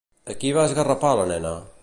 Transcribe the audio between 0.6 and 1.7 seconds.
esgarrapar la nena?